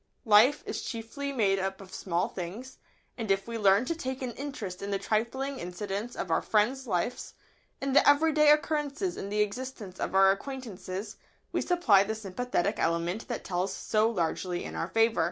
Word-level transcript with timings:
]Life 0.25 0.63
is 0.65 0.81
chiefly 0.81 1.31
made 1.31 1.59
up 1.59 1.79
of 1.79 1.93
small 1.93 2.27
things, 2.27 2.79
and 3.19 3.29
if 3.29 3.47
we 3.47 3.59
learn 3.59 3.85
to 3.85 3.93
take 3.93 4.23
an 4.23 4.31
interest 4.31 4.81
in 4.81 4.89
the 4.89 4.97
trifling 4.97 5.59
incidents 5.59 6.15
of 6.15 6.31
our 6.31 6.41
friends' 6.41 6.87
lives, 6.87 7.35
in 7.79 7.93
the 7.93 8.09
everyday 8.09 8.49
occurrences 8.49 9.15
in 9.15 9.29
the 9.29 9.41
existence 9.41 9.99
of 9.99 10.15
our 10.15 10.31
acquaintances, 10.31 11.17
we 11.51 11.61
supply 11.61 12.01
the 12.03 12.15
sympathetic 12.15 12.79
element 12.79 13.27
that 13.27 13.43
tells 13.43 13.71
so 13.75 14.09
largely 14.09 14.63
in 14.63 14.73
our 14.73 14.87
favour. 14.87 15.19